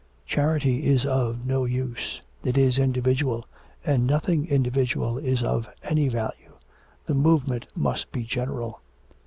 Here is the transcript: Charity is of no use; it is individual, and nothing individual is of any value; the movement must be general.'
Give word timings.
Charity 0.25 0.87
is 0.87 1.05
of 1.05 1.45
no 1.45 1.63
use; 1.63 2.23
it 2.43 2.57
is 2.57 2.79
individual, 2.79 3.45
and 3.85 4.07
nothing 4.07 4.47
individual 4.47 5.19
is 5.19 5.43
of 5.43 5.69
any 5.83 6.07
value; 6.07 6.55
the 7.05 7.13
movement 7.13 7.67
must 7.75 8.11
be 8.11 8.23
general.' 8.23 8.81